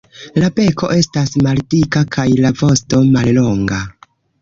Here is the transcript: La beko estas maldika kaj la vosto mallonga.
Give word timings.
La 0.43 0.47
beko 0.59 0.89
estas 1.01 1.35
maldika 1.49 2.03
kaj 2.17 2.27
la 2.43 2.55
vosto 2.65 3.07
mallonga. 3.15 3.87